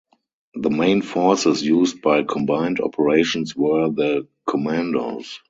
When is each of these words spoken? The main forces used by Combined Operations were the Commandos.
The 0.55 0.71
main 0.71 1.03
forces 1.03 1.61
used 1.61 2.01
by 2.01 2.23
Combined 2.23 2.79
Operations 2.79 3.55
were 3.55 3.87
the 3.91 4.27
Commandos. 4.49 5.39